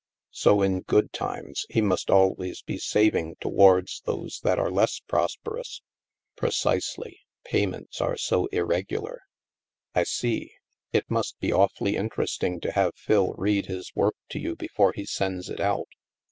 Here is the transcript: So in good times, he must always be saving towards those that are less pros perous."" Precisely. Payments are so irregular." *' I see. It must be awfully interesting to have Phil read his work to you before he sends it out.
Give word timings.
So 0.31 0.63
in 0.63 0.79
good 0.81 1.13
times, 1.13 1.67
he 1.69 1.79
must 1.79 2.09
always 2.09 2.63
be 2.63 2.79
saving 2.79 3.35
towards 3.39 4.01
those 4.03 4.39
that 4.41 4.57
are 4.57 4.71
less 4.71 4.97
pros 4.99 5.37
perous."" 5.45 5.81
Precisely. 6.35 7.19
Payments 7.43 8.01
are 8.01 8.17
so 8.17 8.47
irregular." 8.47 9.21
*' 9.59 9.61
I 9.93 10.05
see. 10.05 10.53
It 10.91 11.11
must 11.11 11.39
be 11.39 11.53
awfully 11.53 11.97
interesting 11.97 12.59
to 12.61 12.71
have 12.71 12.95
Phil 12.95 13.35
read 13.37 13.67
his 13.67 13.91
work 13.93 14.15
to 14.29 14.39
you 14.39 14.55
before 14.55 14.91
he 14.91 15.05
sends 15.05 15.51
it 15.51 15.59
out. 15.59 15.89